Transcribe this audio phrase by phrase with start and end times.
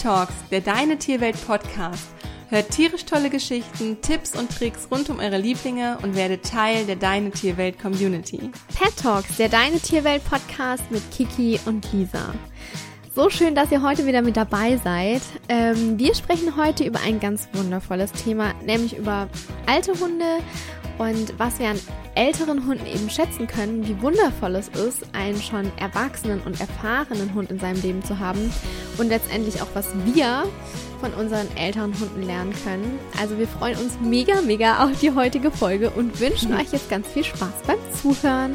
[0.00, 2.08] Talks, der Deine Tierwelt Podcast.
[2.48, 6.96] Hört tierisch tolle Geschichten, Tipps und Tricks rund um eure Lieblinge und werdet Teil der
[6.96, 8.50] Deine Tierwelt Community.
[8.78, 12.32] Pet Talks, der Deine Tierwelt Podcast mit Kiki und Lisa.
[13.14, 15.20] So schön, dass ihr heute wieder mit dabei seid.
[15.50, 19.28] Ähm, wir sprechen heute über ein ganz wundervolles Thema, nämlich über
[19.66, 20.38] alte Hunde
[21.00, 21.80] und was wir an
[22.14, 27.50] älteren Hunden eben schätzen können, wie wundervoll es ist, einen schon erwachsenen und erfahrenen Hund
[27.50, 28.52] in seinem Leben zu haben
[28.98, 30.44] und letztendlich auch, was wir
[31.00, 32.98] von unseren älteren Hunden lernen können.
[33.18, 37.08] Also wir freuen uns mega, mega auf die heutige Folge und wünschen euch jetzt ganz
[37.08, 38.52] viel Spaß beim Zuhören.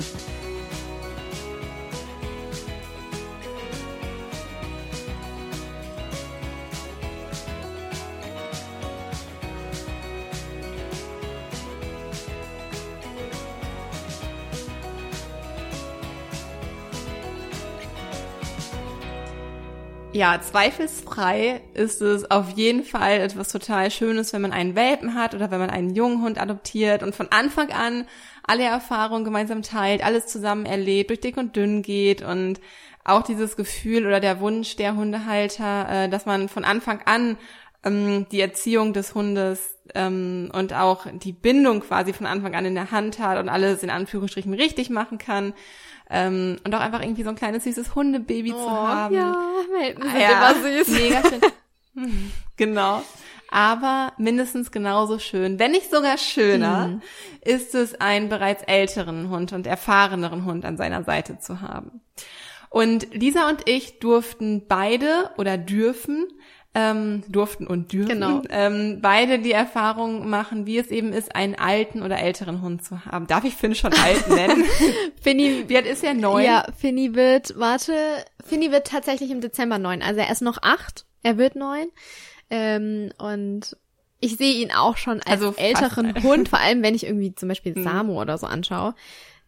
[20.16, 25.36] Ja, zweifelsfrei ist es auf jeden Fall etwas total Schönes, wenn man einen Welpen hat
[25.36, 28.08] oder wenn man einen jungen Hund adoptiert und von Anfang an
[28.42, 32.62] alle Erfahrungen gemeinsam teilt, alles zusammen erlebt, durch dick und dünn geht und
[33.04, 37.38] auch dieses Gefühl oder der Wunsch der Hundehalter, äh, dass man von Anfang an
[37.84, 42.76] ähm, die Erziehung des Hundes ähm, und auch die Bindung quasi von Anfang an in
[42.76, 45.54] der Hand hat und alles in Anführungsstrichen richtig machen kann.
[46.10, 49.16] Ähm, und auch einfach irgendwie so ein kleines süßes Hundebaby oh, zu haben.
[49.16, 49.36] Ja,
[49.80, 50.88] Welpen sind ja, immer süß.
[50.90, 52.32] Mega schön.
[52.58, 53.02] genau.
[53.50, 57.02] Aber mindestens genauso schön, wenn nicht sogar schöner, hm.
[57.42, 62.02] ist es, einen bereits älteren Hund und erfahreneren Hund an seiner Seite zu haben.
[62.70, 66.28] Und Lisa und ich durften beide oder dürfen
[66.76, 68.42] ähm, durften und dürfen genau.
[68.50, 73.06] ähm, beide die Erfahrung machen, wie es eben ist, einen alten oder älteren Hund zu
[73.06, 73.28] haben.
[73.28, 74.66] Darf ich Finn schon alt nennen?
[75.22, 76.14] Finny, alt ist er?
[76.14, 76.44] Neun?
[76.44, 77.94] Ja, Finny wird, warte,
[78.46, 80.02] Finny wird tatsächlich im Dezember neun.
[80.02, 81.88] Also er ist noch acht, er wird neun.
[82.50, 83.78] Ähm, und
[84.20, 87.48] ich sehe ihn auch schon als also älteren Hund, vor allem wenn ich irgendwie zum
[87.48, 87.84] Beispiel hm.
[87.84, 88.96] Samu oder so anschaue.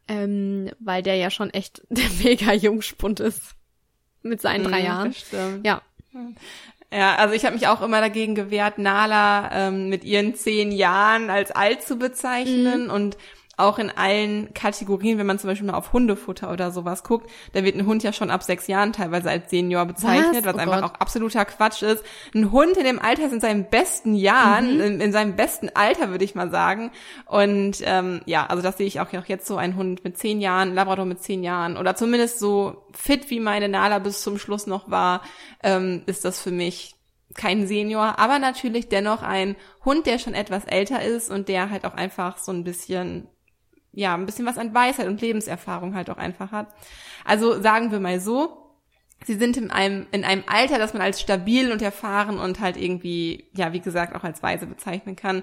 [0.08, 3.56] Ähm, weil der ja schon echt der mega Jungspund ist.
[4.24, 5.16] Mit seinen drei hm, Jahren.
[5.64, 5.82] Ja.
[6.92, 11.30] Ja, also ich habe mich auch immer dagegen gewehrt, Nala ähm, mit ihren zehn Jahren
[11.30, 12.92] als alt zu bezeichnen mhm.
[12.92, 13.18] und
[13.58, 17.64] auch in allen Kategorien, wenn man zum Beispiel mal auf Hundefutter oder sowas guckt, da
[17.64, 20.60] wird ein Hund ja schon ab sechs Jahren teilweise als Senior bezeichnet, was, was oh
[20.60, 20.92] einfach Gott.
[20.92, 22.04] auch absoluter Quatsch ist.
[22.36, 24.82] Ein Hund in dem Alter ist in seinen besten Jahren, mhm.
[24.82, 26.92] in, in, seinem besten Alter, würde ich mal sagen.
[27.26, 30.76] Und ähm, ja, also das sehe ich auch jetzt so, ein Hund mit zehn Jahren,
[30.76, 34.92] Labrador mit zehn Jahren oder zumindest so fit, wie meine Nala bis zum Schluss noch
[34.92, 35.24] war,
[35.64, 36.94] ähm, ist das für mich
[37.34, 41.86] kein Senior, aber natürlich dennoch ein Hund, der schon etwas älter ist und der halt
[41.86, 43.28] auch einfach so ein bisschen
[43.98, 46.68] ja, ein bisschen was an Weisheit und Lebenserfahrung halt auch einfach hat.
[47.26, 48.76] Also sagen wir mal so,
[49.26, 52.78] sie sind in einem, in einem Alter, das man als stabil und erfahren und halt
[52.78, 55.42] irgendwie, ja, wie gesagt, auch als weise bezeichnen kann.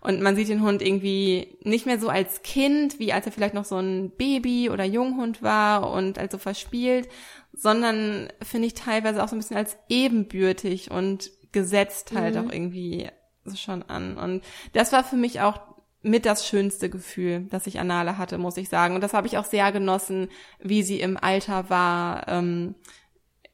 [0.00, 3.54] Und man sieht den Hund irgendwie nicht mehr so als Kind, wie als er vielleicht
[3.54, 7.08] noch so ein Baby oder Junghund war und also verspielt,
[7.52, 12.46] sondern finde ich teilweise auch so ein bisschen als ebenbürtig und gesetzt halt mhm.
[12.46, 13.08] auch irgendwie
[13.44, 14.16] so schon an.
[14.18, 15.67] Und das war für mich auch
[16.02, 18.94] mit das schönste Gefühl, das ich an Nala hatte, muss ich sagen.
[18.94, 20.28] Und das habe ich auch sehr genossen,
[20.60, 22.28] wie sie im Alter war.
[22.28, 22.74] Ähm,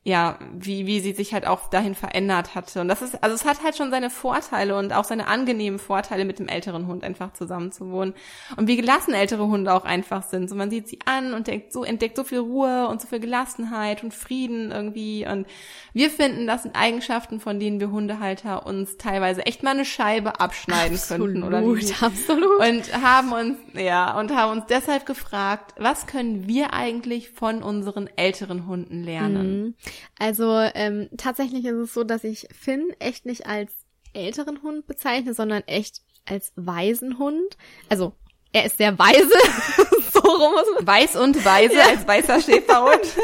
[0.07, 2.83] ja, wie, wie sie sich halt auch dahin verändert hatte.
[2.83, 6.27] Und das ist, also es hat halt schon seine Vorteile und auch seine angenehmen Vorteile,
[6.27, 8.13] mit dem älteren Hund einfach zusammenzuwohnen.
[8.59, 10.51] Und wie gelassen ältere Hunde auch einfach sind.
[10.51, 13.19] So man sieht sie an und denkt so, entdeckt so viel Ruhe und so viel
[13.19, 15.27] Gelassenheit und Frieden irgendwie.
[15.27, 15.47] Und
[15.95, 20.39] wir finden, das sind Eigenschaften, von denen wir Hundehalter uns teilweise echt mal eine Scheibe
[20.39, 21.95] abschneiden absolut, könnten, oder wie?
[22.03, 22.61] Absolut.
[22.61, 28.11] Und haben uns, ja, und haben uns deshalb gefragt, was können wir eigentlich von unseren
[28.17, 29.63] älteren Hunden lernen?
[29.63, 29.75] Mhm.
[30.19, 33.73] Also ähm, tatsächlich ist es so, dass ich Finn echt nicht als
[34.13, 37.57] älteren Hund bezeichne, sondern echt als weisen Hund.
[37.89, 38.15] Also
[38.53, 39.29] er ist sehr weise.
[40.13, 41.89] so rum Weiß und weise ja.
[41.89, 43.05] als weißer Schäferhund.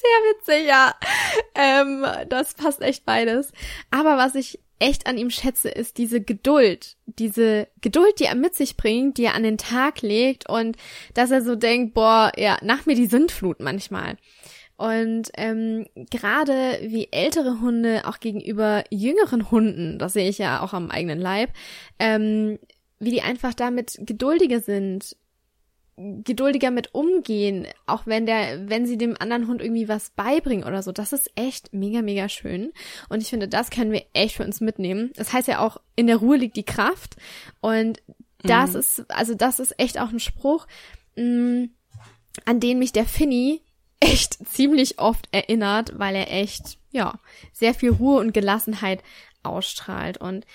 [0.00, 0.94] Sehr witzig, ja.
[1.56, 3.50] Ähm, das passt echt beides.
[3.90, 6.96] Aber was ich echt an ihm schätze, ist diese Geduld.
[7.06, 10.76] Diese Geduld, die er mit sich bringt, die er an den Tag legt und
[11.14, 14.16] dass er so denkt, boah, ja, nach mir die Sündflut manchmal.
[14.78, 20.72] Und ähm, gerade wie ältere Hunde auch gegenüber jüngeren Hunden, das sehe ich ja auch
[20.72, 21.50] am eigenen Leib,
[21.98, 22.60] ähm,
[23.00, 25.16] wie die einfach damit geduldiger sind,
[25.96, 30.84] geduldiger mit umgehen, auch wenn der, wenn sie dem anderen Hund irgendwie was beibringen oder
[30.84, 30.92] so.
[30.92, 32.70] Das ist echt mega, mega schön.
[33.08, 35.10] Und ich finde, das können wir echt für uns mitnehmen.
[35.16, 37.16] Das heißt ja auch, in der Ruhe liegt die Kraft.
[37.60, 38.00] Und
[38.44, 38.78] das mhm.
[38.78, 40.68] ist, also das ist echt auch ein Spruch,
[41.16, 41.70] mh, mm,
[42.44, 43.60] an den mich der Finny
[44.00, 47.18] echt ziemlich oft erinnert, weil er echt, ja,
[47.52, 49.02] sehr viel Ruhe und Gelassenheit
[49.42, 50.18] ausstrahlt.
[50.18, 50.46] Und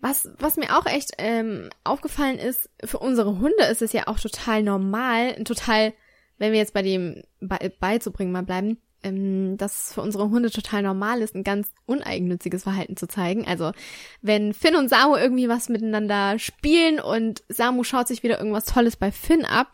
[0.00, 4.18] was, was mir auch echt ähm, aufgefallen ist, für unsere Hunde ist es ja auch
[4.18, 5.94] total normal, total,
[6.38, 10.50] wenn wir jetzt bei dem be beizubringen mal bleiben, ähm, dass es für unsere Hunde
[10.50, 13.46] total normal ist, ein ganz uneigennütziges Verhalten zu zeigen.
[13.46, 13.72] Also
[14.20, 18.96] wenn Finn und Samu irgendwie was miteinander spielen und Samu schaut sich wieder irgendwas Tolles
[18.96, 19.72] bei Finn ab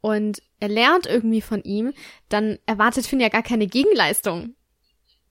[0.00, 1.92] und er lernt irgendwie von ihm,
[2.28, 4.54] dann erwartet Finn ja gar keine Gegenleistung.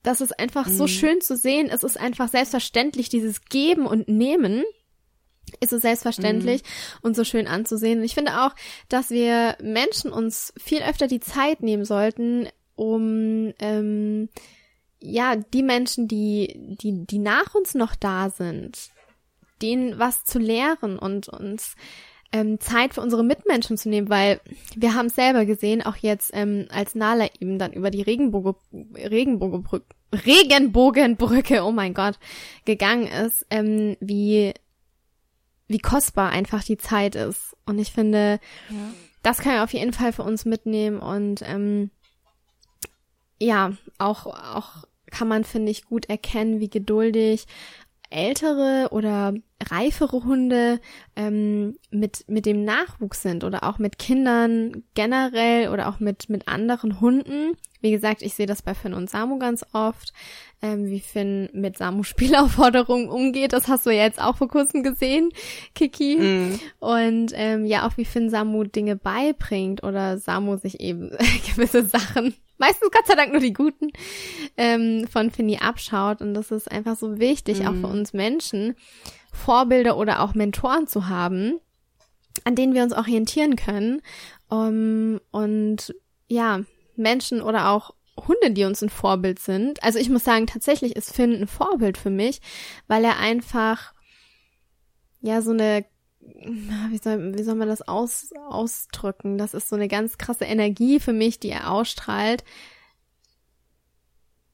[0.02, 0.72] Das ist einfach mhm.
[0.72, 1.68] so schön zu sehen.
[1.70, 4.64] Es ist einfach selbstverständlich, dieses Geben und Nehmen
[5.60, 6.98] ist so selbstverständlich mhm.
[7.02, 7.98] und so schön anzusehen.
[7.98, 8.54] Und ich finde auch,
[8.88, 14.28] dass wir Menschen uns viel öfter die Zeit nehmen sollten, um ähm,
[15.00, 18.90] ja die Menschen, die die die nach uns noch da sind,
[19.62, 21.74] denen was zu lehren und uns
[22.32, 24.40] ähm, Zeit für unsere Mitmenschen zu nehmen, weil
[24.76, 28.54] wir haben es selber gesehen, auch jetzt ähm, als Nala eben dann über die Regenbogen,
[28.94, 32.18] Regenbogenbrücke, Regenbogenbrücke, oh mein Gott,
[32.64, 34.52] gegangen ist, ähm, wie
[35.70, 37.54] wie kostbar einfach die Zeit ist.
[37.66, 38.40] Und ich finde,
[38.70, 38.76] ja.
[39.22, 41.90] das kann ich auf jeden Fall für uns mitnehmen und ähm,
[43.40, 47.46] ja, auch auch kann man finde ich gut erkennen, wie geduldig
[48.10, 49.34] ältere oder
[49.70, 50.80] reifere Hunde
[51.16, 56.48] ähm, mit, mit dem Nachwuchs sind oder auch mit Kindern generell oder auch mit, mit
[56.48, 57.56] anderen Hunden.
[57.80, 60.12] Wie gesagt, ich sehe das bei Finn und Samu ganz oft,
[60.62, 63.52] ähm, wie Finn mit Samu Spielaufforderungen umgeht.
[63.52, 65.30] Das hast du ja jetzt auch vor kurzem gesehen,
[65.74, 66.16] Kiki.
[66.16, 66.60] Mm.
[66.78, 71.10] Und ähm, ja, auch wie Finn Samu Dinge beibringt oder Samu sich eben
[71.46, 73.90] gewisse Sachen meistens Gott sei Dank nur die guten,
[74.56, 76.20] ähm, von Finny abschaut.
[76.20, 77.66] Und das ist einfach so wichtig, mhm.
[77.66, 78.74] auch für uns Menschen,
[79.32, 81.60] Vorbilder oder auch Mentoren zu haben,
[82.44, 84.02] an denen wir uns orientieren können.
[84.50, 85.94] Um, und
[86.28, 86.62] ja,
[86.96, 87.94] Menschen oder auch
[88.26, 89.82] Hunde, die uns ein Vorbild sind.
[89.82, 92.40] Also ich muss sagen, tatsächlich ist Finn ein Vorbild für mich,
[92.86, 93.92] weil er einfach
[95.20, 95.84] ja so eine
[96.90, 99.38] wie soll, wie soll man das aus, ausdrücken?
[99.38, 102.44] Das ist so eine ganz krasse Energie für mich, die er ausstrahlt,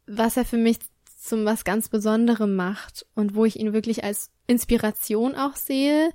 [0.07, 0.79] was er für mich
[1.19, 6.11] zum was ganz Besonderem macht und wo ich ihn wirklich als Inspiration auch sehe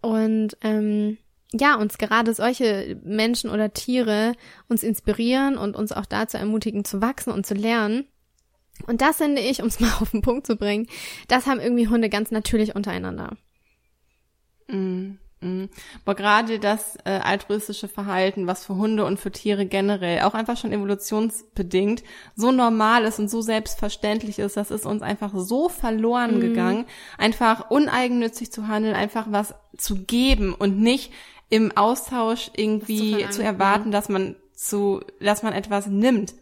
[0.00, 1.18] und ähm,
[1.52, 4.34] ja, uns gerade solche Menschen oder Tiere
[4.68, 8.06] uns inspirieren und uns auch dazu ermutigen zu wachsen und zu lernen.
[8.86, 10.86] Und das finde ich, um es mal auf den Punkt zu bringen,
[11.28, 13.36] das haben irgendwie Hunde ganz natürlich untereinander.
[14.68, 15.64] Mm, mm.
[16.04, 20.56] Aber gerade das äh, altruistische Verhalten, was für Hunde und für Tiere generell auch einfach
[20.56, 22.02] schon evolutionsbedingt
[22.34, 26.40] so normal ist und so selbstverständlich ist, das ist uns einfach so verloren mm.
[26.40, 26.84] gegangen,
[27.18, 31.12] einfach uneigennützig zu handeln, einfach was zu geben und nicht
[31.48, 36.34] im Austausch irgendwie zu, zu erwarten, dass man zu, dass man etwas nimmt.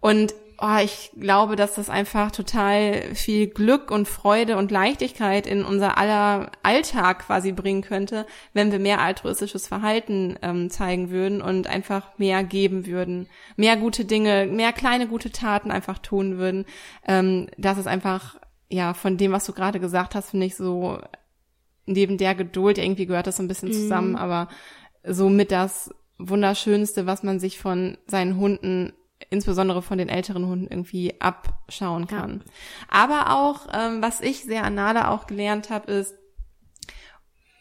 [0.00, 5.64] Und oh, ich glaube, dass das einfach total viel Glück und Freude und Leichtigkeit in
[5.64, 11.66] unser aller Alltag quasi bringen könnte, wenn wir mehr altruistisches Verhalten ähm, zeigen würden und
[11.66, 16.64] einfach mehr geben würden, mehr gute Dinge, mehr kleine gute Taten einfach tun würden.
[17.08, 18.36] Ähm, das ist einfach,
[18.68, 21.00] ja, von dem, was du gerade gesagt hast, finde ich so,
[21.86, 23.74] neben der Geduld, irgendwie gehört das so ein bisschen mhm.
[23.74, 24.46] zusammen, aber
[25.02, 28.92] so mit das Wunderschönste, was man sich von seinen Hunden
[29.30, 32.42] insbesondere von den älteren Hunden irgendwie abschauen kann.
[32.44, 32.52] Ja.
[32.88, 36.14] Aber auch, ähm, was ich sehr an Nala auch gelernt habe, ist,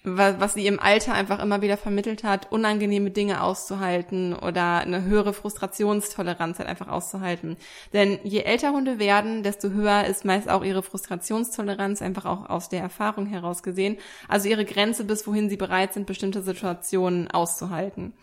[0.03, 5.03] was, was sie im Alter einfach immer wieder vermittelt hat, unangenehme Dinge auszuhalten oder eine
[5.03, 7.57] höhere Frustrationstoleranz halt einfach auszuhalten.
[7.93, 12.69] Denn je älter Hunde werden, desto höher ist meist auch ihre Frustrationstoleranz, einfach auch aus
[12.69, 13.97] der Erfahrung heraus gesehen.
[14.27, 18.13] Also ihre Grenze, bis wohin sie bereit sind, bestimmte Situationen auszuhalten.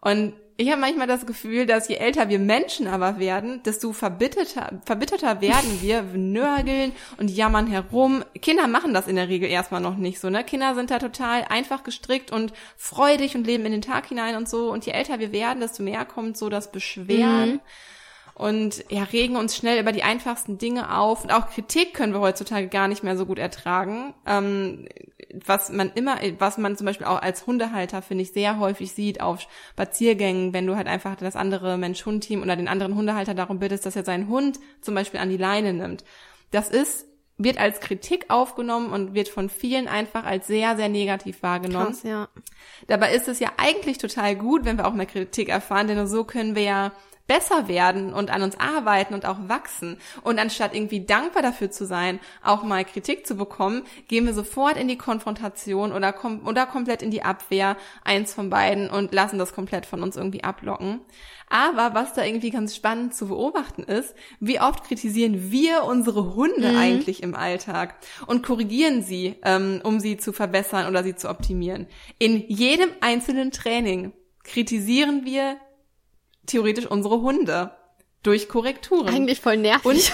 [0.00, 4.78] Und ich habe manchmal das Gefühl, dass je älter wir Menschen aber werden, desto verbitterter,
[4.84, 8.22] verbitterter werden wir, nörgeln und jammern herum.
[8.42, 10.44] Kinder machen das in der Regel erstmal noch nicht so, ne?
[10.44, 14.50] Kinder sind da total einfach gestrickt und freudig und leben in den Tag hinein und
[14.50, 14.70] so.
[14.70, 17.52] Und je älter wir werden, desto mehr kommt so das Beschweren.
[17.52, 17.60] Mhm
[18.40, 21.24] und ja, regen uns schnell über die einfachsten Dinge auf.
[21.24, 24.14] Und auch Kritik können wir heutzutage gar nicht mehr so gut ertragen.
[24.26, 24.88] Ähm,
[25.44, 29.20] was man immer, was man zum Beispiel auch als Hundehalter, finde ich, sehr häufig sieht
[29.20, 29.40] auf
[29.72, 33.96] Spaziergängen, wenn du halt einfach das andere Mensch-Hund-Team oder den anderen Hundehalter darum bittest, dass
[33.96, 36.04] er seinen Hund zum Beispiel an die Leine nimmt.
[36.50, 37.06] Das ist
[37.42, 41.92] wird als Kritik aufgenommen und wird von vielen einfach als sehr, sehr negativ wahrgenommen.
[41.92, 42.28] Krass, ja.
[42.86, 46.06] Dabei ist es ja eigentlich total gut, wenn wir auch mal Kritik erfahren, denn nur
[46.06, 46.92] so können wir ja
[47.30, 49.98] besser werden und an uns arbeiten und auch wachsen.
[50.22, 54.76] Und anstatt irgendwie dankbar dafür zu sein, auch mal Kritik zu bekommen, gehen wir sofort
[54.76, 59.38] in die Konfrontation oder, kom oder komplett in die Abwehr, eins von beiden, und lassen
[59.38, 61.02] das komplett von uns irgendwie ablocken.
[61.48, 66.72] Aber was da irgendwie ganz spannend zu beobachten ist, wie oft kritisieren wir unsere Hunde
[66.72, 66.78] mhm.
[66.78, 67.94] eigentlich im Alltag
[68.26, 71.86] und korrigieren sie, ähm, um sie zu verbessern oder sie zu optimieren.
[72.18, 75.56] In jedem einzelnen Training kritisieren wir
[76.46, 77.72] theoretisch unsere Hunde
[78.22, 79.08] durch Korrekturen.
[79.08, 79.84] Eigentlich voll nervig.
[79.84, 80.12] Und,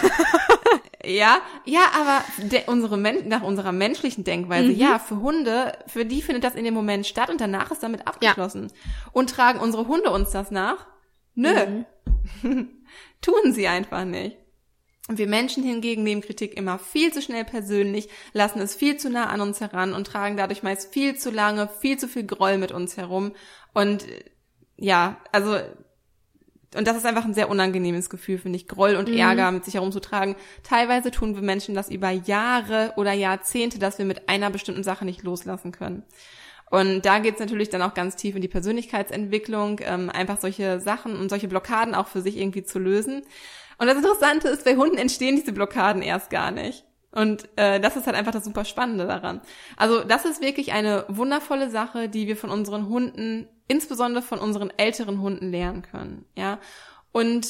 [1.04, 4.76] ja, ja, aber de, unsere Men nach unserer menschlichen Denkweise, mhm.
[4.76, 8.06] ja, für Hunde, für die findet das in dem Moment statt und danach ist damit
[8.06, 8.68] abgeschlossen.
[8.68, 9.10] Ja.
[9.12, 10.86] Und tragen unsere Hunde uns das nach?
[11.34, 11.84] Nö.
[12.42, 12.68] Mhm.
[13.20, 14.36] Tun sie einfach nicht.
[15.08, 19.26] Wir Menschen hingegen nehmen Kritik immer viel zu schnell persönlich, lassen es viel zu nah
[19.26, 22.72] an uns heran und tragen dadurch meist viel zu lange, viel zu viel Groll mit
[22.72, 23.32] uns herum.
[23.72, 24.04] Und
[24.76, 25.60] ja, also
[26.74, 29.16] und das ist einfach ein sehr unangenehmes Gefühl, finde ich, Groll und mhm.
[29.16, 30.36] Ärger mit sich herumzutragen.
[30.62, 35.04] Teilweise tun wir Menschen das über Jahre oder Jahrzehnte, dass wir mit einer bestimmten Sache
[35.04, 36.02] nicht loslassen können.
[36.70, 41.16] Und da geht's natürlich dann auch ganz tief in die Persönlichkeitsentwicklung, ähm, einfach solche Sachen
[41.16, 43.22] und solche Blockaden auch für sich irgendwie zu lösen.
[43.78, 46.84] Und das Interessante ist, bei Hunden entstehen diese Blockaden erst gar nicht.
[47.12, 49.40] Und äh, das ist halt einfach das super Spannende daran.
[49.76, 54.70] Also das ist wirklich eine wundervolle Sache, die wir von unseren Hunden insbesondere von unseren
[54.76, 56.58] älteren Hunden lernen können, ja.
[57.12, 57.46] Und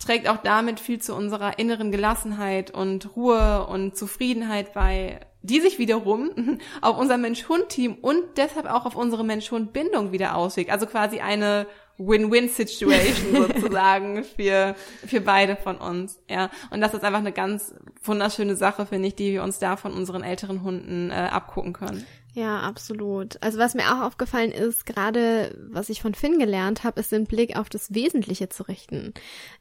[0.00, 5.78] trägt auch damit viel zu unserer inneren Gelassenheit und Ruhe und Zufriedenheit bei, die sich
[5.78, 10.70] wiederum auf unser Mensch-Hund-Team und deshalb auch auf unsere Mensch-Hund-Bindung wieder auswirkt.
[10.70, 11.66] Also quasi eine
[11.98, 14.74] Win-Win-Situation sozusagen für,
[15.06, 16.50] für beide von uns, ja.
[16.70, 19.92] Und das ist einfach eine ganz wunderschöne Sache, finde ich, die wir uns da von
[19.92, 22.06] unseren älteren Hunden äh, abgucken können.
[22.32, 23.42] Ja, absolut.
[23.42, 27.24] Also was mir auch aufgefallen ist, gerade was ich von Finn gelernt habe, ist den
[27.24, 29.14] Blick auf das Wesentliche zu richten.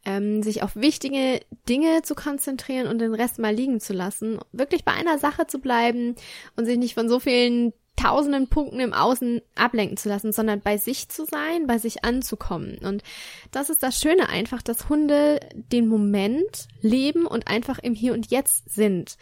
[0.05, 4.39] Ähm, sich auf wichtige Dinge zu konzentrieren und den Rest mal liegen zu lassen.
[4.51, 6.15] Wirklich bei einer Sache zu bleiben
[6.55, 10.77] und sich nicht von so vielen tausenden Punkten im Außen ablenken zu lassen, sondern bei
[10.77, 12.77] sich zu sein, bei sich anzukommen.
[12.77, 13.03] Und
[13.51, 18.31] das ist das Schöne einfach, dass Hunde den Moment leben und einfach im Hier und
[18.31, 19.17] Jetzt sind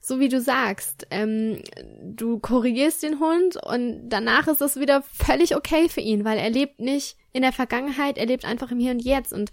[0.00, 1.62] so wie du sagst, ähm,
[2.02, 6.50] du korrigierst den Hund und danach ist es wieder völlig okay für ihn, weil er
[6.50, 9.50] lebt nicht in der Vergangenheit, er lebt einfach im Hier und Jetzt und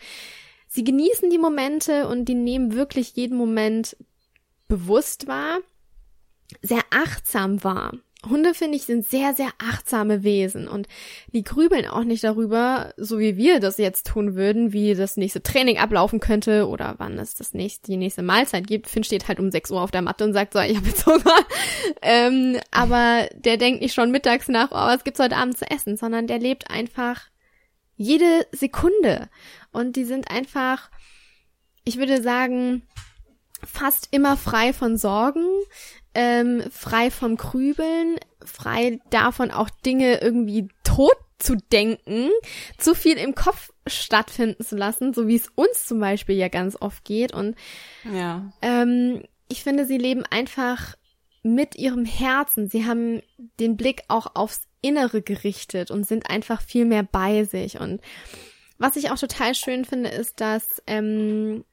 [0.67, 3.97] sie genießen die Momente und die nehmen wirklich jeden Moment
[4.67, 5.59] bewusst wahr,
[6.61, 7.93] sehr achtsam wahr.
[8.25, 10.87] Hunde, finde ich, sind sehr, sehr achtsame Wesen und
[11.33, 15.43] die grübeln auch nicht darüber, so wie wir das jetzt tun würden, wie das nächste
[15.43, 18.87] Training ablaufen könnte oder wann es das nächste, die nächste Mahlzeit gibt.
[18.87, 21.05] Finn steht halt um 6 Uhr auf der Matte und sagt so, ich habe jetzt
[21.05, 21.45] Hunger.
[22.01, 25.95] ähm, aber der denkt nicht schon mittags nach, oh, was gibt's heute Abend zu essen,
[25.95, 27.21] sondern der lebt einfach
[27.95, 29.29] jede Sekunde
[29.71, 30.89] und die sind einfach,
[31.83, 32.81] ich würde sagen,
[33.65, 35.45] fast immer frei von Sorgen,
[36.13, 42.29] ähm, frei vom Grübeln, frei davon auch Dinge irgendwie tot zu denken,
[42.77, 46.75] zu viel im Kopf stattfinden zu lassen, so wie es uns zum Beispiel ja ganz
[46.79, 47.33] oft geht.
[47.33, 47.55] Und
[48.11, 48.51] ja.
[48.61, 50.95] ähm, ich finde, sie leben einfach
[51.43, 52.69] mit ihrem Herzen.
[52.69, 53.21] Sie haben
[53.59, 57.79] den Blick auch aufs Innere gerichtet und sind einfach viel mehr bei sich.
[57.79, 58.01] Und
[58.77, 61.63] was ich auch total schön finde, ist, dass ähm,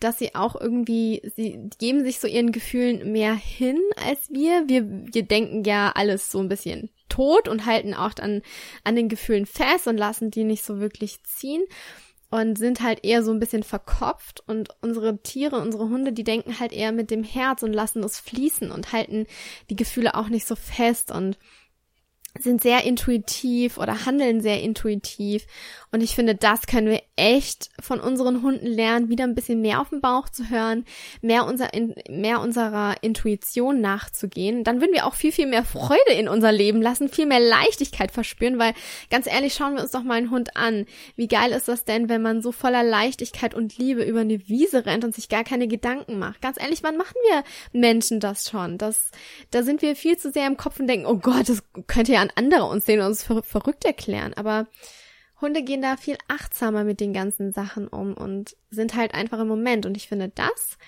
[0.00, 4.68] dass sie auch irgendwie, sie geben sich so ihren Gefühlen mehr hin als wir.
[4.68, 8.42] Wir, wir denken ja alles so ein bisschen tot und halten auch an,
[8.84, 11.62] an den Gefühlen fest und lassen die nicht so wirklich ziehen
[12.30, 16.58] und sind halt eher so ein bisschen verkopft und unsere Tiere, unsere Hunde, die denken
[16.58, 19.26] halt eher mit dem Herz und lassen es fließen und halten
[19.70, 21.38] die Gefühle auch nicht so fest und
[22.38, 25.46] sind sehr intuitiv oder handeln sehr intuitiv.
[25.92, 29.80] Und ich finde, das können wir echt von unseren Hunden lernen, wieder ein bisschen mehr
[29.80, 30.84] auf den Bauch zu hören,
[31.22, 31.70] mehr, unser,
[32.08, 34.64] mehr unserer Intuition nachzugehen.
[34.64, 38.10] Dann würden wir auch viel, viel mehr Freude in unser Leben lassen, viel mehr Leichtigkeit
[38.10, 38.74] verspüren, weil
[39.10, 40.86] ganz ehrlich, schauen wir uns doch mal einen Hund an.
[41.14, 44.86] Wie geil ist das denn, wenn man so voller Leichtigkeit und Liebe über eine Wiese
[44.86, 46.42] rennt und sich gar keine Gedanken macht?
[46.42, 48.76] Ganz ehrlich, wann machen wir Menschen das schon?
[48.78, 49.10] Das,
[49.50, 52.20] da sind wir viel zu sehr im Kopf und denken, oh Gott, das könnte ja
[52.20, 54.34] an andere uns sehen und uns ver verrückt erklären.
[54.34, 54.66] Aber
[55.40, 59.48] Hunde gehen da viel achtsamer mit den ganzen Sachen um und sind halt einfach im
[59.48, 59.86] Moment.
[59.86, 60.78] Und ich finde, das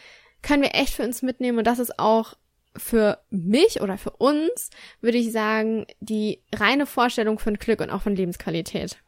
[0.42, 1.58] können wir echt für uns mitnehmen.
[1.58, 2.34] Und das ist auch
[2.76, 8.02] für mich oder für uns, würde ich sagen, die reine Vorstellung von Glück und auch
[8.02, 8.98] von Lebensqualität.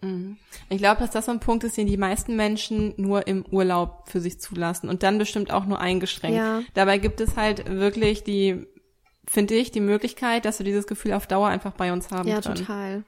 [0.00, 0.38] Mhm.
[0.68, 4.08] Ich glaube, dass das so ein Punkt ist, den die meisten Menschen nur im Urlaub
[4.08, 6.36] für sich zulassen und dann bestimmt auch nur eingeschränkt.
[6.36, 6.62] Ja.
[6.74, 8.66] Dabei gibt es halt wirklich die
[9.26, 12.40] finde ich, die Möglichkeit, dass wir dieses Gefühl auf Dauer einfach bei uns haben ja,
[12.40, 12.56] können.
[12.56, 13.04] Ja, total.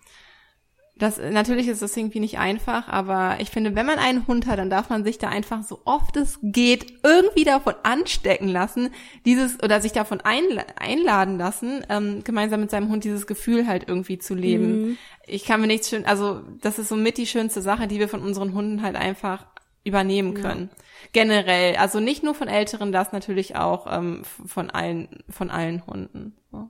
[0.99, 4.59] Das natürlich ist das irgendwie nicht einfach, aber ich finde, wenn man einen Hund hat,
[4.59, 8.89] dann darf man sich da einfach so oft es geht irgendwie davon anstecken lassen,
[9.27, 13.85] dieses oder sich davon einla einladen lassen, ähm, gemeinsam mit seinem Hund dieses Gefühl halt
[13.89, 14.81] irgendwie zu leben.
[14.81, 14.99] Mhm.
[15.27, 18.09] Ich kann mir nichts schön, also das ist so mit die schönste Sache, die wir
[18.09, 19.45] von unseren Hunden halt einfach
[19.85, 20.71] übernehmen können.
[20.73, 20.83] Ja.
[21.13, 26.37] Generell, also nicht nur von Älteren, das natürlich auch ähm, von allen von allen Hunden.
[26.51, 26.66] So.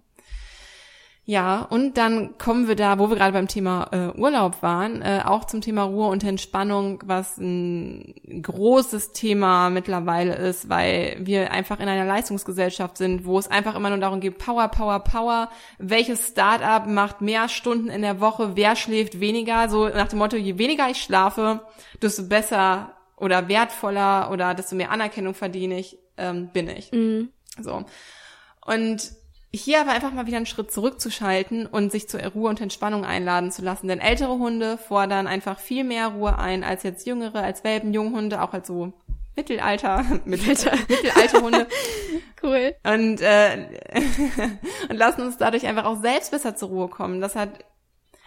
[1.28, 5.22] Ja, und dann kommen wir da, wo wir gerade beim Thema äh, Urlaub waren, äh,
[5.24, 11.80] auch zum Thema Ruhe und Entspannung, was ein großes Thema mittlerweile ist, weil wir einfach
[11.80, 15.50] in einer Leistungsgesellschaft sind, wo es einfach immer nur darum geht, Power, Power, Power.
[15.78, 18.54] Welches Startup macht mehr Stunden in der Woche?
[18.54, 19.68] Wer schläft weniger?
[19.68, 21.60] So nach dem Motto, je weniger ich schlafe,
[22.00, 26.92] desto besser oder wertvoller oder desto mehr Anerkennung verdiene ich, ähm, bin ich.
[26.92, 27.30] Mhm.
[27.60, 27.84] So.
[28.64, 29.15] Und
[29.56, 33.50] hier aber einfach mal wieder einen Schritt zurückzuschalten und sich zur Ruhe und Entspannung einladen
[33.50, 33.88] zu lassen.
[33.88, 38.42] Denn ältere Hunde fordern einfach viel mehr Ruhe ein als jetzt jüngere, als Welpen, Junghunde,
[38.42, 38.92] auch als so
[39.36, 41.66] Mittelalter, Mittelalter, Mittelalte Hunde.
[42.42, 42.74] Cool.
[42.84, 43.68] Und, äh,
[44.88, 47.20] und lassen uns dadurch einfach auch selbst besser zur Ruhe kommen.
[47.20, 47.50] Das hat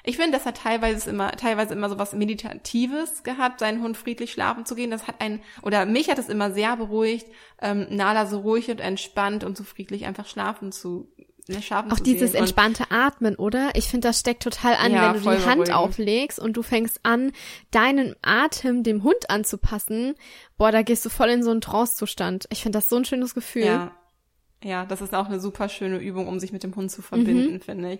[0.09, 4.31] ich finde, das hat teilweise immer, teilweise immer so was Meditatives gehabt, seinen Hund friedlich
[4.31, 4.89] schlafen zu gehen.
[4.89, 7.27] Das hat einen, oder mich hat es immer sehr beruhigt,
[7.61, 11.11] ähm, Nala so ruhig und entspannt und so friedlich einfach schlafen zu
[11.47, 13.69] ne, Schlafen Auch dieses entspannte Atmen, oder?
[13.75, 17.01] Ich finde, das steckt total an, ja, wenn du die Hand auflegst und du fängst
[17.03, 17.31] an,
[17.69, 20.15] deinen Atem dem Hund anzupassen.
[20.57, 22.47] Boah, da gehst du voll in so einen Trance-Zustand.
[22.49, 23.65] Ich finde das so ein schönes Gefühl.
[23.65, 23.91] Ja.
[24.61, 27.53] Ja, das ist auch eine super schöne Übung, um sich mit dem Hund zu verbinden,
[27.53, 27.61] mhm.
[27.61, 27.99] finde ich.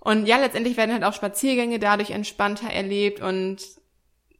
[0.00, 3.58] Und ja, letztendlich werden halt auch Spaziergänge dadurch entspannter erlebt und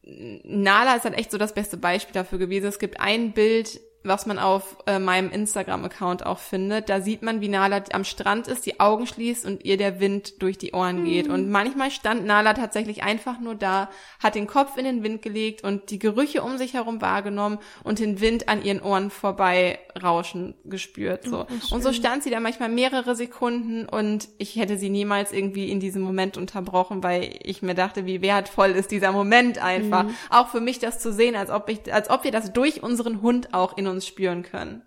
[0.03, 2.67] Nala ist halt echt so das beste Beispiel dafür gewesen.
[2.67, 6.89] Es gibt ein Bild was man auf äh, meinem Instagram-Account auch findet.
[6.89, 10.41] Da sieht man, wie Nala am Strand ist, die Augen schließt und ihr der Wind
[10.41, 11.27] durch die Ohren geht.
[11.27, 11.35] Mhm.
[11.35, 13.91] Und manchmal stand Nala tatsächlich einfach nur da,
[14.23, 17.99] hat den Kopf in den Wind gelegt und die Gerüche um sich herum wahrgenommen und
[17.99, 21.25] den Wind an ihren Ohren vorbei rauschen gespürt.
[21.25, 21.41] So.
[21.41, 25.71] Oh, und so stand sie da manchmal mehrere Sekunden und ich hätte sie niemals irgendwie
[25.71, 30.05] in diesem Moment unterbrochen, weil ich mir dachte, wie wertvoll ist dieser Moment einfach.
[30.05, 30.15] Mhm.
[30.31, 33.23] Auch für mich das zu sehen, als ob ich, als ob wir das durch unseren
[33.23, 34.83] Hund auch in uns spüren können.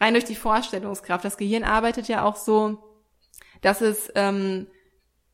[0.00, 1.24] Rein durch die Vorstellungskraft.
[1.24, 2.78] Das Gehirn arbeitet ja auch so,
[3.60, 4.68] dass es, ähm,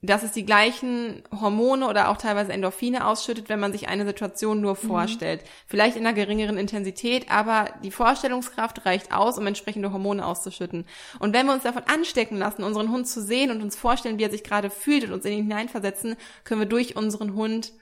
[0.01, 4.61] dass es die gleichen Hormone oder auch teilweise Endorphine ausschüttet, wenn man sich eine Situation
[4.61, 4.87] nur mhm.
[4.87, 5.43] vorstellt.
[5.43, 5.49] Mhm.
[5.67, 10.87] Vielleicht in einer geringeren Intensität, aber die Vorstellungskraft reicht aus, um entsprechende Hormone auszuschütten.
[11.21, 14.25] Und wenn wir uns davon anstecken lassen, unseren Hund zu sehen und uns vorstellen, wie
[14.25, 17.73] er sich gerade fühlt und uns in ihn hineinversetzen, können wir durch unseren Hund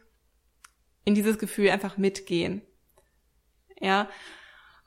[1.05, 2.63] in dieses Gefühl einfach mitgehen.
[3.81, 4.09] Ja.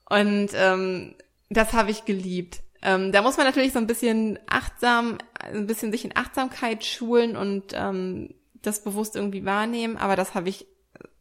[0.10, 1.16] Und ähm,
[1.50, 2.62] das habe ich geliebt.
[2.82, 7.36] Ähm, da muss man natürlich so ein bisschen achtsam, ein bisschen sich in Achtsamkeit schulen
[7.36, 10.68] und ähm, das bewusst irgendwie wahrnehmen, aber das habe ich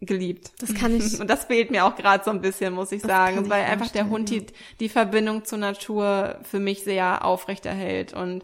[0.00, 0.52] geliebt.
[0.58, 1.20] Das kann ich.
[1.20, 3.90] Und das fehlt mir auch gerade so ein bisschen, muss ich sagen, weil ich einfach
[3.90, 4.46] der Hund die,
[4.80, 8.12] die Verbindung zur Natur für mich sehr aufrechterhält.
[8.12, 8.42] Und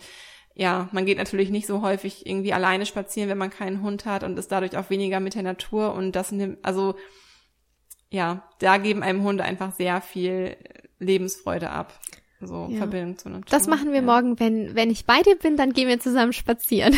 [0.55, 4.24] ja, man geht natürlich nicht so häufig irgendwie alleine spazieren, wenn man keinen Hund hat
[4.24, 5.94] und ist dadurch auch weniger mit der Natur.
[5.94, 6.94] Und das nimmt, also
[8.11, 10.57] ja, da geben einem Hunde einfach sehr viel
[10.99, 11.99] Lebensfreude ab.
[12.40, 12.79] So ja.
[12.79, 13.46] Verbindung zur Natur.
[13.51, 14.03] Das machen wir ja.
[14.03, 16.96] morgen, wenn, wenn ich bei dir bin, dann gehen wir zusammen spazieren.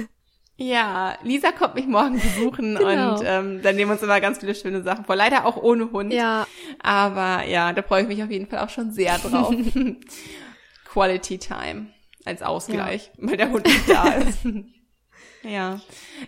[0.56, 3.14] ja, Lisa kommt mich morgen besuchen genau.
[3.16, 5.16] und ähm, dann nehmen wir uns immer ganz viele schöne Sachen vor.
[5.16, 6.12] Leider auch ohne Hund.
[6.12, 6.46] Ja.
[6.80, 9.52] Aber ja, da freue ich mich auf jeden Fall auch schon sehr drauf.
[10.92, 11.88] Quality Time
[12.24, 13.28] als Ausgleich, ja.
[13.28, 14.46] weil der Hund nicht da ist.
[15.46, 15.80] Ja.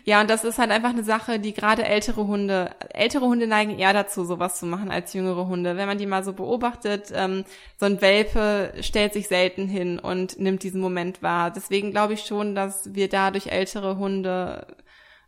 [0.04, 3.78] Ja, und das ist halt einfach eine Sache, die gerade ältere Hunde, ältere Hunde neigen
[3.78, 5.76] eher dazu, sowas zu machen als jüngere Hunde.
[5.76, 7.44] Wenn man die mal so beobachtet, ähm,
[7.78, 11.50] so ein Welpe stellt sich selten hin und nimmt diesen Moment wahr.
[11.50, 14.66] Deswegen glaube ich schon, dass wir dadurch ältere Hunde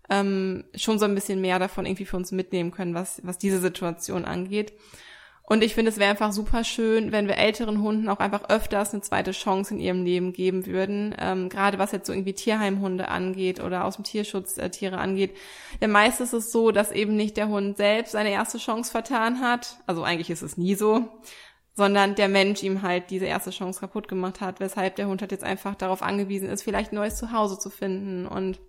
[0.09, 3.61] ähm, schon so ein bisschen mehr davon irgendwie für uns mitnehmen können, was, was diese
[3.61, 4.73] Situation angeht.
[5.51, 8.93] Und ich finde, es wäre einfach super schön, wenn wir älteren Hunden auch einfach öfters
[8.93, 11.13] eine zweite Chance in ihrem Leben geben würden.
[11.19, 15.37] Ähm, gerade was jetzt so irgendwie Tierheimhunde angeht oder aus dem Tierschutz äh, Tiere angeht.
[15.81, 19.41] Denn meist ist es so, dass eben nicht der Hund selbst seine erste Chance vertan
[19.41, 19.79] hat.
[19.89, 21.09] Also eigentlich ist es nie so.
[21.75, 25.33] Sondern der Mensch ihm halt diese erste Chance kaputt gemacht hat, weshalb der Hund halt
[25.33, 28.61] jetzt einfach darauf angewiesen ist, vielleicht ein neues Zuhause zu finden und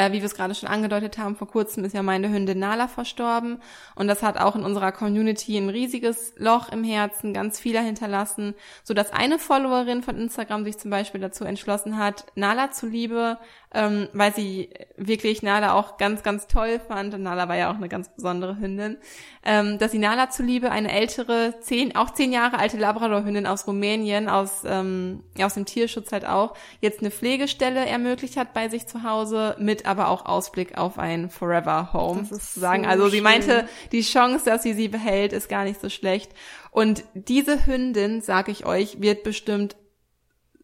[0.00, 2.88] äh, wie wir es gerade schon angedeutet haben, vor kurzem ist ja meine Hündin Nala
[2.88, 3.60] verstorben
[3.94, 8.54] und das hat auch in unserer Community ein riesiges Loch im Herzen, ganz viele hinterlassen,
[8.82, 13.38] so dass eine Followerin von Instagram sich zum Beispiel dazu entschlossen hat, Nala zuliebe
[13.72, 17.14] ähm, weil sie wirklich Nala auch ganz, ganz toll fand.
[17.14, 18.98] Und Nala war ja auch eine ganz besondere Hündin.
[19.44, 24.28] Ähm, dass sie Nala zuliebe eine ältere, zehn, auch zehn Jahre alte Labrador-Hündin aus Rumänien,
[24.28, 28.86] aus, ähm, ja, aus dem Tierschutz halt auch, jetzt eine Pflegestelle ermöglicht hat bei sich
[28.86, 32.20] zu Hause mit aber auch Ausblick auf ein Forever Home.
[32.22, 32.84] Das ist sagen.
[32.84, 33.24] so also sie schön.
[33.24, 36.32] meinte, die Chance, dass sie sie behält, ist gar nicht so schlecht.
[36.70, 39.76] Und diese Hündin, sag ich euch, wird bestimmt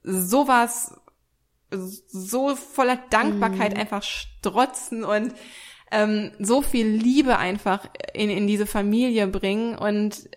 [0.03, 0.95] sowas
[1.71, 3.81] so voller Dankbarkeit Mhm.
[3.81, 5.35] einfach strotzen und
[5.91, 10.29] ähm, so viel Liebe einfach in, in diese Familie bringen und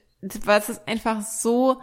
[0.44, 1.82] was ist einfach so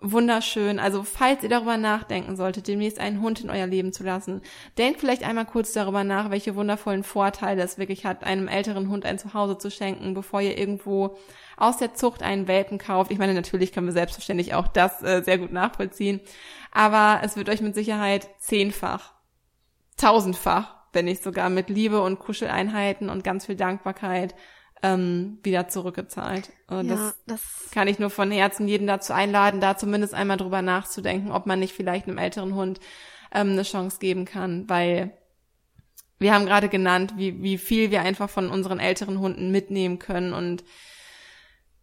[0.00, 0.78] wunderschön.
[0.78, 4.42] Also falls ihr darüber nachdenken solltet, demnächst einen Hund in euer Leben zu lassen,
[4.78, 9.04] denkt vielleicht einmal kurz darüber nach, welche wundervollen Vorteile es wirklich hat, einem älteren Hund
[9.04, 11.18] ein Zuhause zu schenken, bevor ihr irgendwo
[11.56, 13.10] aus der Zucht einen Welpen kauft.
[13.10, 16.20] Ich meine, natürlich können wir selbstverständlich auch das äh, sehr gut nachvollziehen,
[16.72, 19.12] aber es wird euch mit Sicherheit zehnfach,
[19.96, 24.34] tausendfach, wenn nicht sogar mit Liebe und Kuscheleinheiten und ganz viel Dankbarkeit
[24.82, 26.50] ähm, wieder zurückgezahlt.
[26.68, 30.36] Und ja, das das, kann ich nur von Herzen jeden dazu einladen, da zumindest einmal
[30.36, 32.80] drüber nachzudenken, ob man nicht vielleicht einem älteren Hund
[33.32, 35.12] ähm, eine Chance geben kann, weil
[36.18, 40.32] wir haben gerade genannt, wie, wie viel wir einfach von unseren älteren Hunden mitnehmen können
[40.32, 40.64] und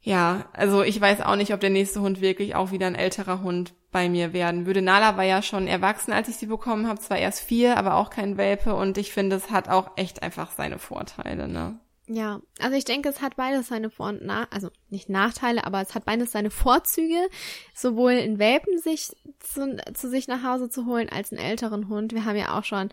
[0.01, 3.41] ja, also ich weiß auch nicht, ob der nächste Hund wirklich auch wieder ein älterer
[3.41, 4.81] Hund bei mir werden würde.
[4.81, 8.09] Nala war ja schon erwachsen, als ich sie bekommen habe, zwar erst vier, aber auch
[8.09, 11.79] kein Welpe und ich finde, es hat auch echt einfach seine Vorteile, ne?
[12.07, 15.81] Ja, also ich denke, es hat beides seine Vor- und Nach, also nicht Nachteile, aber
[15.81, 17.27] es hat beides seine Vorzüge,
[17.73, 22.13] sowohl in Welpen sich zu, zu sich nach Hause zu holen, als einen älteren Hund.
[22.13, 22.89] Wir haben ja auch schon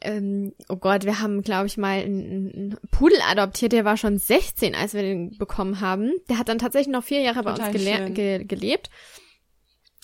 [0.00, 4.18] ähm, oh Gott, wir haben, glaube ich, mal einen, einen Pudel adoptiert, der war schon
[4.18, 6.12] 16, als wir den bekommen haben.
[6.28, 8.90] Der hat dann tatsächlich noch vier Jahre bei Total uns gele ge gelebt.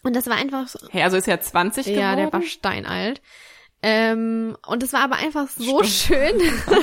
[0.03, 2.01] Und das war einfach so, Hey, also ist er 20 geworden?
[2.01, 3.21] ja, der war steinalt.
[3.83, 6.35] Ähm, und es war aber einfach so schön,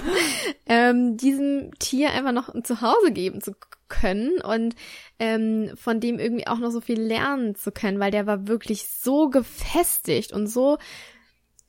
[0.66, 3.54] ähm, diesem Tier einfach noch ein Zuhause geben zu
[3.88, 4.76] können und
[5.18, 8.88] ähm, von dem irgendwie auch noch so viel lernen zu können, weil der war wirklich
[8.88, 10.78] so gefestigt und so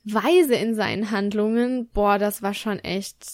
[0.05, 1.89] weise in seinen Handlungen.
[1.93, 3.25] Boah, das war schon echt,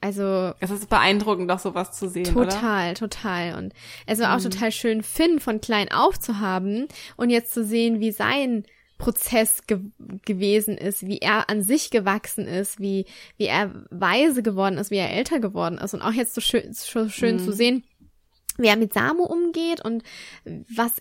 [0.00, 2.48] also Es ist beeindruckend, doch sowas zu sehen, oder?
[2.48, 3.54] Total, total.
[3.58, 3.72] Und
[4.06, 4.50] es war auch Mhm.
[4.50, 8.64] total schön, Finn von klein auf zu haben und jetzt zu sehen, wie sein
[9.02, 9.80] Prozess ge
[10.24, 14.96] gewesen ist, wie er an sich gewachsen ist, wie, wie er weise geworden ist, wie
[14.98, 15.92] er älter geworden ist.
[15.94, 17.40] Und auch jetzt so schön, so schön Mhm.
[17.40, 17.84] zu sehen,
[18.58, 20.02] wie er mit Samu umgeht und
[20.44, 20.92] was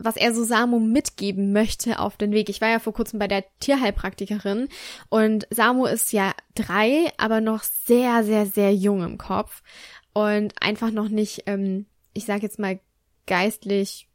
[0.00, 2.48] was er so Samu mitgeben möchte auf den Weg.
[2.48, 4.68] Ich war ja vor kurzem bei der Tierheilpraktikerin
[5.08, 9.62] und Samu ist ja drei, aber noch sehr, sehr, sehr jung im Kopf
[10.12, 12.78] und einfach noch nicht, ähm, ich sage jetzt mal,
[13.26, 14.07] geistlich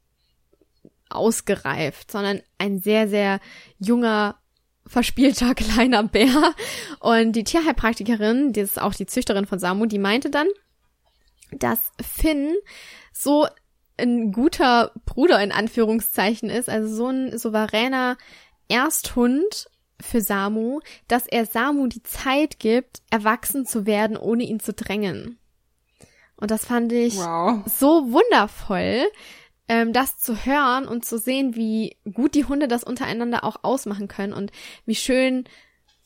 [1.16, 3.40] ausgereift, sondern ein sehr, sehr
[3.80, 4.40] junger,
[4.86, 6.54] verspielter kleiner Bär.
[7.00, 10.48] Und die Tierheilpraktikerin, die ist auch die Züchterin von Samu, die meinte dann,
[11.52, 12.54] dass Finn
[13.12, 13.48] so
[13.98, 18.18] ein guter Bruder in Anführungszeichen ist, also so ein souveräner
[18.68, 19.68] Ersthund
[20.02, 25.38] für Samu, dass er Samu die Zeit gibt, erwachsen zu werden, ohne ihn zu drängen.
[26.36, 27.62] Und das fand ich Wow.
[27.68, 29.04] so wundervoll,
[29.68, 34.08] ähm, das zu hören und zu sehen, wie gut die Hunde das untereinander auch ausmachen
[34.08, 34.52] können und
[34.86, 35.46] wie schön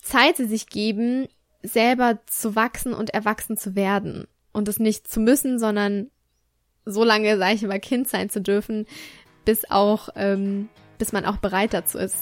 [0.02, 1.28] Zeit sie sich geben,
[1.64, 4.28] selber zu wachsen und erwachsen zu werden.
[4.54, 6.10] Und es nicht zu müssen, sondern
[6.86, 8.86] so lange, sage ich immer, Kind sein zu dürfen,
[9.44, 12.16] bis auch, ähm, bis man auch bereit dazu ist,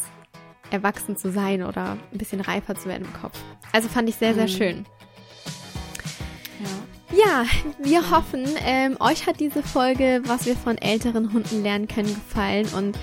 [0.71, 3.37] erwachsen zu sein oder ein bisschen reifer zu werden im Kopf.
[3.71, 4.49] Also fand ich sehr, sehr Mhm.
[4.49, 4.85] schön.
[7.15, 7.45] Ja.
[7.79, 12.67] Wir hoffen, ähm, euch hat diese Folge, was wir von älteren Hunden lernen können, gefallen.
[12.75, 12.97] Und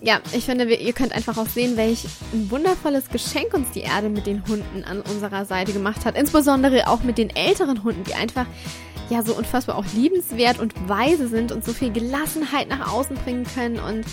[0.00, 4.08] ja, ich finde, ihr könnt einfach auch sehen, welch ein wundervolles Geschenk uns die Erde
[4.08, 6.16] mit den Hunden an unserer Seite gemacht hat.
[6.16, 8.46] Insbesondere auch mit den älteren Hunden, die einfach
[9.08, 13.46] ja so unfassbar auch liebenswert und weise sind und so viel Gelassenheit nach außen bringen
[13.54, 14.04] können und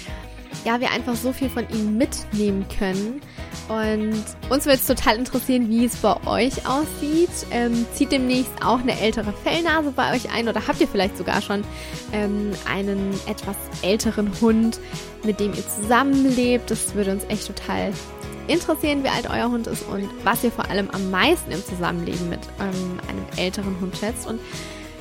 [0.65, 3.21] ja, wir einfach so viel von ihnen mitnehmen können.
[3.67, 7.29] Und uns würde es total interessieren, wie es bei euch aussieht.
[7.51, 11.41] Ähm, zieht demnächst auch eine ältere Fellnase bei euch ein oder habt ihr vielleicht sogar
[11.41, 11.63] schon
[12.11, 14.79] ähm, einen etwas älteren Hund,
[15.23, 16.71] mit dem ihr zusammenlebt?
[16.71, 17.93] Das würde uns echt total
[18.47, 22.29] interessieren, wie alt euer Hund ist und was ihr vor allem am meisten im Zusammenleben
[22.29, 24.27] mit ähm, einem älteren Hund schätzt.
[24.27, 24.39] Und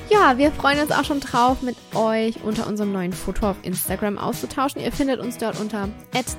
[0.09, 4.17] ja, wir freuen uns auch schon drauf, mit euch unter unserem neuen Foto auf Instagram
[4.17, 4.81] auszutauschen.
[4.81, 5.89] Ihr findet uns dort unter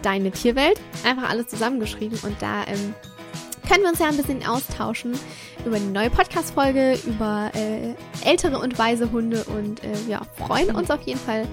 [0.03, 0.81] deine Tierwelt.
[1.05, 2.95] Einfach alles zusammengeschrieben und da ähm,
[3.69, 5.19] können wir uns ja ein bisschen austauschen
[5.65, 7.95] über die neue Podcast-Folge, über äh,
[8.29, 11.49] ältere und weise Hunde und äh, ja, freuen uns auf jeden Fall,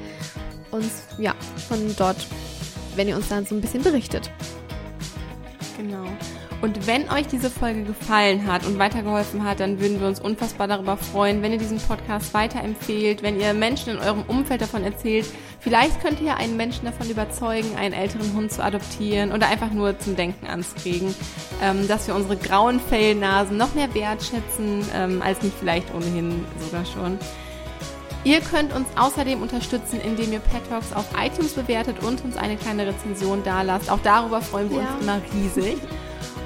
[0.72, 1.34] uns ja
[1.68, 2.28] von dort,
[2.96, 4.30] wenn ihr uns dann so ein bisschen berichtet.
[5.78, 6.06] Genau.
[6.62, 10.68] Und wenn euch diese Folge gefallen hat und weitergeholfen hat, dann würden wir uns unfassbar
[10.68, 15.26] darüber freuen, wenn ihr diesen Podcast weiterempfehlt, wenn ihr Menschen in eurem Umfeld davon erzählt.
[15.60, 19.98] Vielleicht könnt ihr einen Menschen davon überzeugen, einen älteren Hund zu adoptieren oder einfach nur
[19.98, 21.16] zum Denken anzuregen,
[21.64, 26.86] ähm, dass wir unsere grauen Fellnasen noch mehr wertschätzen, ähm, als nicht vielleicht ohnehin sogar
[26.86, 27.18] schon.
[28.24, 32.56] Ihr könnt uns außerdem unterstützen, indem ihr Pet Talks auf iTunes bewertet und uns eine
[32.56, 33.90] kleine Rezension dalasst.
[33.90, 34.94] Auch darüber freuen wir ja.
[34.94, 35.78] uns immer riesig.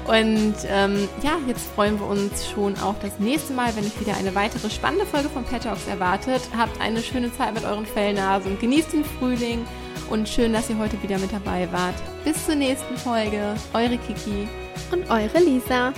[0.06, 4.16] Und ähm, ja, jetzt freuen wir uns schon auf das nächste Mal, wenn euch wieder
[4.16, 6.42] eine weitere spannende Folge von Pet Talks erwartet.
[6.56, 9.64] Habt eine schöne Zeit mit euren Fellnasen, genießt den Frühling
[10.08, 11.96] und schön, dass ihr heute wieder mit dabei wart.
[12.24, 13.54] Bis zur nächsten Folge.
[13.72, 14.46] Eure Kiki
[14.92, 15.92] und eure Lisa.